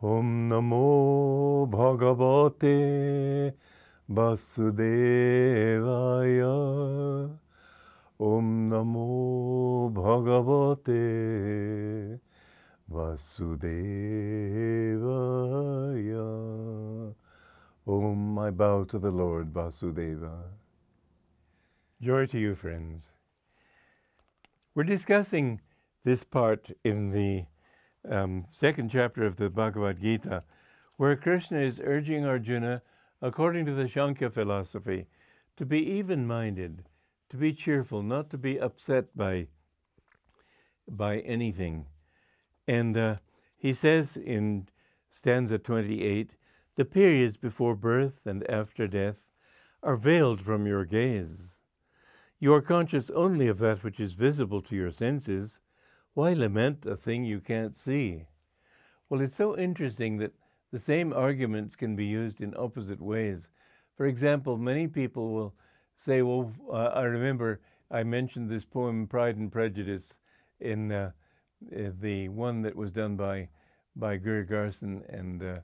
[0.00, 3.52] Om Namo Bhagavate
[4.08, 4.94] Vasudevaya.
[8.20, 11.00] Om Namo Bhagavate
[12.88, 13.44] Vasudevaya.
[17.84, 20.44] Om, I bow to the Lord Vasudeva.
[22.00, 23.10] Joy to you, friends.
[24.76, 25.60] We're discussing
[26.04, 27.46] this part in the
[28.08, 30.44] um, second chapter of the Bhagavad Gita,
[30.96, 32.82] where Krishna is urging Arjuna,
[33.22, 35.06] according to the Sankhya philosophy,
[35.56, 36.84] to be even minded,
[37.30, 39.48] to be cheerful, not to be upset by,
[40.88, 41.86] by anything.
[42.66, 43.16] And uh,
[43.56, 44.68] he says in
[45.10, 46.36] stanza 28
[46.76, 49.24] the periods before birth and after death
[49.82, 51.58] are veiled from your gaze.
[52.38, 55.60] You are conscious only of that which is visible to your senses
[56.18, 58.26] why lament a thing you can't see?
[59.08, 60.34] Well, it's so interesting that
[60.72, 63.50] the same arguments can be used in opposite ways.
[63.94, 65.54] For example, many people will
[65.94, 70.16] say, Well, uh, I remember I mentioned this poem, Pride and Prejudice,
[70.58, 71.12] in uh,
[71.70, 73.48] the one that was done by,
[73.94, 75.60] by Greer Garson and uh,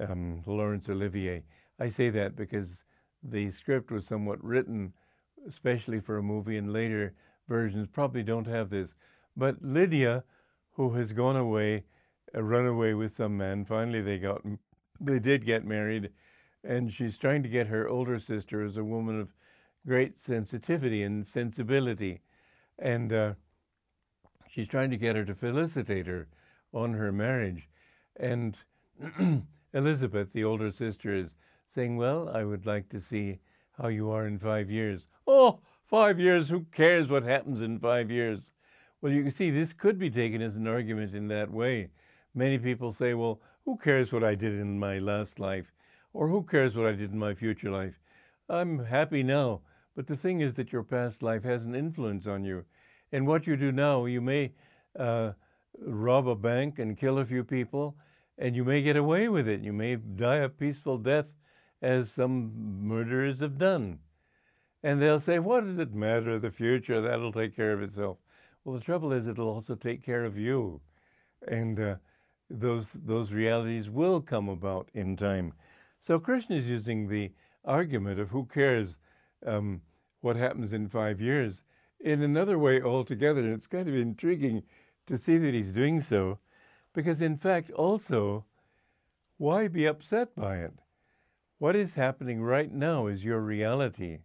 [0.00, 1.44] um, Laurence Olivier.
[1.80, 2.84] I say that because
[3.22, 4.92] the script was somewhat written,
[5.46, 7.14] especially for a movie, and later
[7.48, 8.90] versions probably don't have this.
[9.38, 10.24] But Lydia,
[10.72, 11.84] who has gone away,
[12.34, 14.42] uh, run away with some man, finally they got,
[15.00, 16.10] they did get married,
[16.64, 19.32] and she's trying to get her older sister as a woman of
[19.86, 22.20] great sensitivity and sensibility,
[22.80, 23.34] and uh,
[24.48, 26.26] she's trying to get her to felicitate her
[26.74, 27.68] on her marriage,
[28.16, 28.58] and
[29.72, 31.36] Elizabeth, the older sister, is
[31.68, 33.38] saying, "Well, I would like to see
[33.80, 36.48] how you are in five years." Oh, five years!
[36.48, 38.50] Who cares what happens in five years?
[39.00, 41.90] Well, you can see this could be taken as an argument in that way.
[42.34, 45.72] Many people say, well, who cares what I did in my last life?
[46.12, 48.00] Or who cares what I did in my future life?
[48.48, 49.60] I'm happy now.
[49.94, 52.64] But the thing is that your past life has an influence on you.
[53.12, 54.52] And what you do now, you may
[54.98, 55.32] uh,
[55.80, 57.96] rob a bank and kill a few people,
[58.36, 59.60] and you may get away with it.
[59.62, 61.34] You may die a peaceful death,
[61.80, 64.00] as some murderers have done.
[64.82, 66.38] And they'll say, What does it matter?
[66.38, 68.18] The future, that'll take care of itself.
[68.68, 70.82] Well, the trouble is, it'll also take care of you,
[71.46, 71.94] and uh,
[72.50, 75.54] those those realities will come about in time.
[76.02, 77.32] So Krishna is using the
[77.64, 78.94] argument of who cares
[79.46, 79.80] um,
[80.20, 81.62] what happens in five years
[82.00, 84.64] in another way altogether, and it's kind of intriguing
[85.06, 86.38] to see that he's doing so,
[86.92, 88.44] because in fact, also,
[89.38, 90.74] why be upset by it?
[91.56, 94.18] What is happening right now is your reality.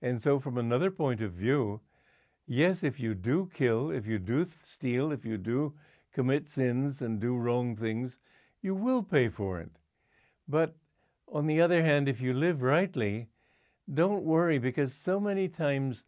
[0.00, 1.82] And so, from another point of view,
[2.46, 5.74] yes, if you do kill, if you do steal, if you do
[6.12, 8.18] commit sins and do wrong things,
[8.62, 9.70] you will pay for it.
[10.48, 10.74] But
[11.28, 13.28] on the other hand, if you live rightly,
[13.92, 16.04] don't worry because so many times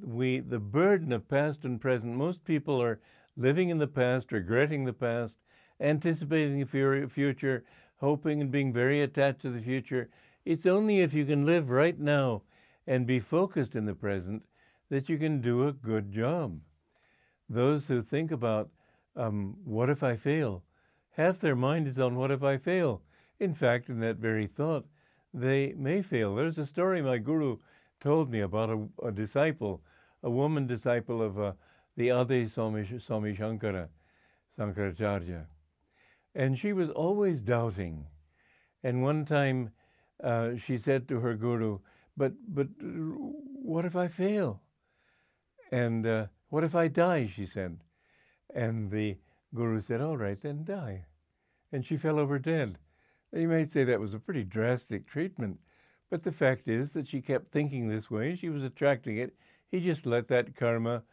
[0.00, 3.00] we the burden of past and present, most people are
[3.36, 5.36] living in the past, regretting the past,
[5.80, 7.64] anticipating the future,
[7.96, 10.08] hoping and being very attached to the future.
[10.44, 12.42] It's only if you can live right now
[12.86, 14.42] and be focused in the present
[14.90, 16.60] that you can do a good job.
[17.48, 18.68] Those who think about,
[19.16, 20.62] um, what if I fail?
[21.12, 23.02] Half their mind is on what if I fail.
[23.38, 24.86] In fact, in that very thought,
[25.32, 26.34] they may fail.
[26.34, 27.58] There's a story my guru
[28.00, 29.82] told me about a, a disciple,
[30.22, 31.52] a woman disciple of uh,
[31.96, 33.88] the Adi Swami, Swami Shankara.
[36.34, 38.06] And she was always doubting.
[38.82, 39.70] And one time
[40.22, 41.78] uh, she said to her guru,
[42.16, 44.60] but, but what if I fail?
[45.70, 47.26] And uh, what if I die?
[47.26, 47.78] She said.
[48.54, 49.16] And the
[49.54, 51.04] guru said, All right, then die.
[51.72, 52.78] And she fell over dead.
[53.32, 55.60] You might say that was a pretty drastic treatment,
[56.10, 58.34] but the fact is that she kept thinking this way.
[58.34, 59.36] She was attracting it.
[59.70, 61.04] He just let that karma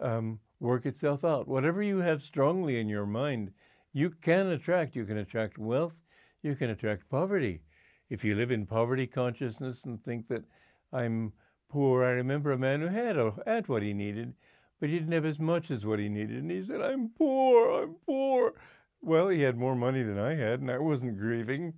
[0.00, 1.48] um, work itself out.
[1.48, 3.50] Whatever you have strongly in your mind,
[3.92, 4.94] you can attract.
[4.94, 5.94] You can attract wealth.
[6.42, 7.62] You can attract poverty.
[8.10, 10.44] If you live in poverty consciousness and think that
[10.92, 11.32] I'm
[11.68, 12.04] poor.
[12.04, 14.34] I remember a man who had, a, had what he needed,
[14.80, 16.38] but he didn't have as much as what he needed.
[16.38, 18.54] And he said, I'm poor, I'm poor.
[19.00, 21.74] Well, he had more money than I had, and I wasn't grieving.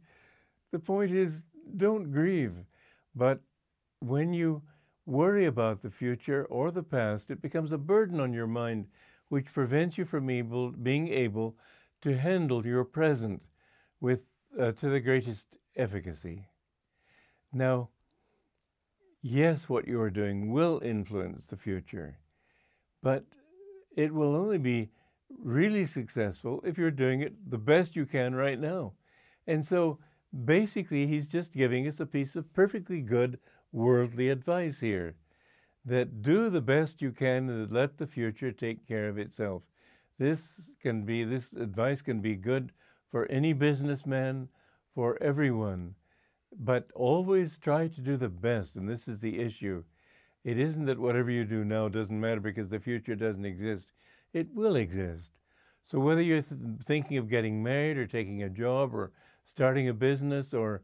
[0.73, 1.45] The point is,
[1.77, 2.55] don't grieve.
[3.15, 3.41] But
[4.01, 4.63] when you
[5.07, 8.87] worry about the future or the past, it becomes a burden on your mind,
[9.29, 11.57] which prevents you from able, being able
[12.03, 13.43] to handle your present
[14.01, 14.21] with
[14.59, 16.47] uh, to the greatest efficacy.
[17.53, 17.89] Now,
[19.23, 22.19] yes, what you are doing will influence the future,
[23.03, 23.25] but
[23.97, 24.91] it will only be
[25.43, 28.93] really successful if you're doing it the best you can right now.
[29.47, 29.99] And so
[30.45, 33.39] basically, he's just giving us a piece of perfectly good
[33.73, 35.17] worldly advice here
[35.85, 39.63] that do the best you can and let the future take care of itself.
[40.19, 42.73] This can be, this advice can be good
[43.11, 44.49] for any businessman,
[44.95, 45.95] for everyone.
[46.57, 49.85] But always try to do the best, and this is the issue.
[50.45, 53.93] It isn't that whatever you do now doesn't matter because the future doesn't exist.
[54.33, 55.33] It will exist.
[55.83, 59.13] So whether you're th- thinking of getting married or taking a job or
[59.45, 60.83] starting a business or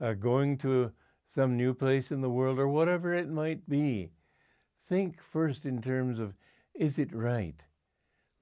[0.00, 0.92] uh, going to
[1.28, 4.10] some new place in the world or whatever it might be,
[4.86, 6.34] think first in terms of
[6.74, 7.62] is it right?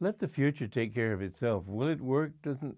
[0.00, 1.66] Let the future take care of itself.
[1.66, 2.40] Will it work?
[2.42, 2.76] Doesn't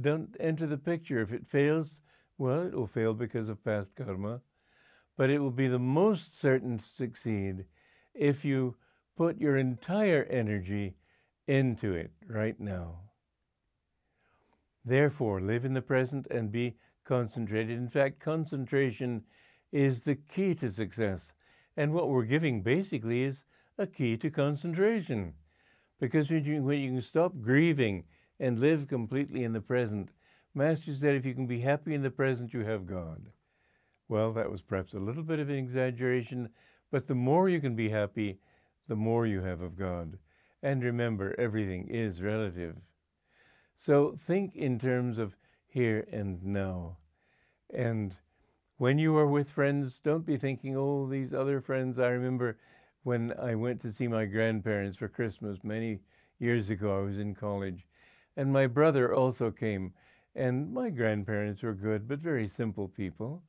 [0.00, 1.20] don't enter the picture.
[1.20, 2.02] If it fails,
[2.38, 4.40] well, it will fail because of past karma.
[5.16, 7.64] But it will be the most certain to succeed
[8.14, 8.76] if you
[9.16, 10.96] put your entire energy
[11.46, 13.00] into it right now.
[14.84, 17.78] Therefore, live in the present and be concentrated.
[17.78, 19.24] In fact, concentration
[19.72, 21.32] is the key to success.
[21.76, 23.44] And what we're giving basically is
[23.78, 25.34] a key to concentration.
[25.98, 28.04] Because when you, you can stop grieving
[28.38, 30.10] and live completely in the present,
[30.56, 33.26] Master said if you can be happy in the present, you have God.
[34.08, 36.48] Well, that was perhaps a little bit of an exaggeration,
[36.90, 38.38] but the more you can be happy,
[38.88, 40.18] the more you have of God.
[40.62, 42.76] And remember, everything is relative.
[43.76, 45.36] So think in terms of
[45.66, 46.96] here and now.
[47.68, 48.16] And
[48.78, 51.98] when you are with friends, don't be thinking, oh, these other friends.
[51.98, 52.56] I remember
[53.02, 55.98] when I went to see my grandparents for Christmas many
[56.38, 57.86] years ago, I was in college,
[58.38, 59.92] and my brother also came.
[60.38, 63.42] And my grandparents were good, but very simple people.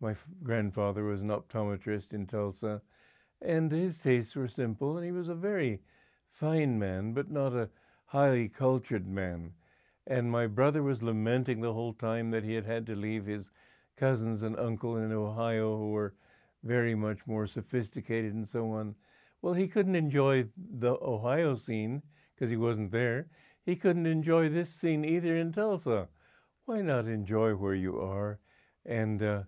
[0.00, 2.80] My f- grandfather was an optometrist in Tulsa,
[3.42, 5.82] and his tastes were simple, and he was a very
[6.30, 7.70] fine man, but not a
[8.06, 9.52] highly cultured man.
[10.06, 13.50] And my brother was lamenting the whole time that he had had to leave his
[13.96, 16.14] cousins and uncle in Ohio who were
[16.62, 18.94] very much more sophisticated and so on.
[19.42, 22.02] Well, he couldn't enjoy the Ohio scene
[22.34, 23.26] because he wasn't there.
[23.60, 26.08] He couldn't enjoy this scene either in Tulsa.
[26.68, 28.40] Why not enjoy where you are
[28.84, 29.42] and uh,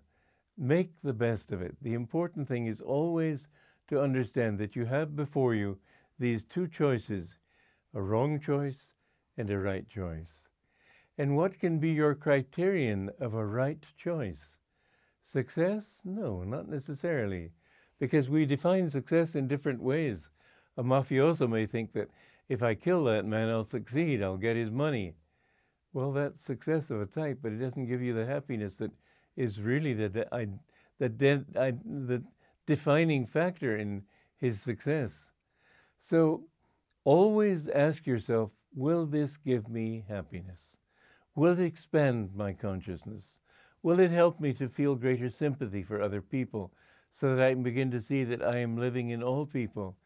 [0.57, 1.75] make the best of it?
[1.79, 3.47] The important thing is always
[3.89, 5.77] to understand that you have before you
[6.17, 7.37] these two choices
[7.93, 8.93] a wrong choice
[9.37, 10.47] and a right choice.
[11.19, 14.57] And what can be your criterion of a right choice?
[15.23, 15.99] Success?
[16.03, 17.51] No, not necessarily,
[17.99, 20.31] because we define success in different ways.
[20.75, 22.09] A mafioso may think that
[22.49, 25.13] if I kill that man, I'll succeed, I'll get his money.
[25.93, 28.91] Well, that's success of a type, but it doesn't give you the happiness that
[29.35, 30.65] is really the, the,
[30.99, 31.45] the,
[31.83, 32.23] the
[32.65, 34.03] defining factor in
[34.37, 35.31] his success.
[35.99, 36.43] So
[37.03, 40.77] always ask yourself will this give me happiness?
[41.35, 43.37] Will it expand my consciousness?
[43.83, 46.71] Will it help me to feel greater sympathy for other people
[47.13, 49.97] so that I can begin to see that I am living in all people?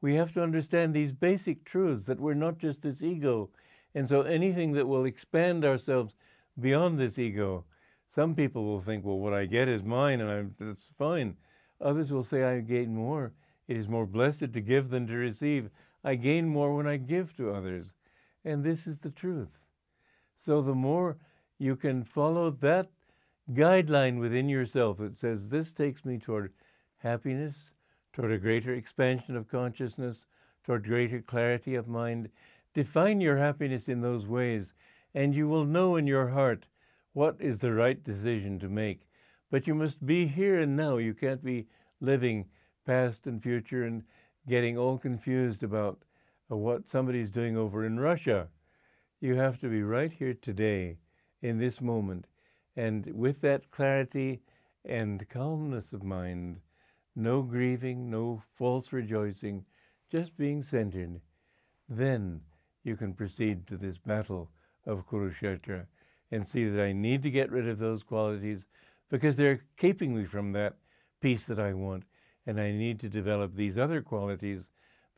[0.00, 3.50] We have to understand these basic truths that we're not just this ego.
[3.94, 6.14] And so anything that will expand ourselves
[6.60, 7.64] beyond this ego,
[8.06, 11.36] some people will think, well, what I get is mine and I'm, that's fine.
[11.80, 13.32] Others will say, I gain more.
[13.66, 15.70] It is more blessed to give than to receive.
[16.02, 17.92] I gain more when I give to others.
[18.44, 19.58] And this is the truth.
[20.36, 21.18] So the more
[21.58, 22.88] you can follow that
[23.52, 26.52] guideline within yourself that says, this takes me toward
[26.98, 27.70] happiness,
[28.12, 30.26] toward a greater expansion of consciousness,
[30.64, 32.28] toward greater clarity of mind,
[32.78, 34.72] define your happiness in those ways,
[35.12, 36.68] and you will know in your heart
[37.12, 39.08] what is the right decision to make.
[39.50, 40.98] But you must be here and now.
[40.98, 41.66] You can't be
[42.00, 42.46] living
[42.86, 44.04] past and future and
[44.46, 46.04] getting all confused about
[46.52, 48.46] uh, what somebody's doing over in Russia.
[49.20, 50.98] You have to be right here today,
[51.42, 52.28] in this moment,
[52.76, 54.40] and with that clarity
[54.84, 56.60] and calmness of mind,
[57.16, 59.64] no grieving, no false rejoicing,
[60.12, 61.20] just being centered,
[61.88, 62.40] then
[62.84, 64.50] you can proceed to this battle
[64.86, 65.86] of Kurukshetra
[66.30, 68.62] and see that I need to get rid of those qualities
[69.10, 70.76] because they're keeping me from that
[71.20, 72.04] peace that I want
[72.46, 74.62] and I need to develop these other qualities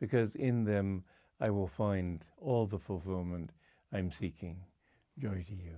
[0.01, 1.05] because in them
[1.41, 3.51] I will find all the fulfillment
[3.93, 4.57] I'm seeking.
[5.19, 5.77] Joy to you.